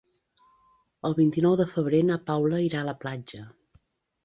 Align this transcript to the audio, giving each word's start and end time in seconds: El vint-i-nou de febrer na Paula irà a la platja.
El 1.09 1.15
vint-i-nou 1.19 1.59
de 1.61 1.67
febrer 1.75 2.01
na 2.09 2.19
Paula 2.31 2.65
irà 2.71 2.83
a 2.83 2.91
la 2.91 2.99
platja. 3.07 3.49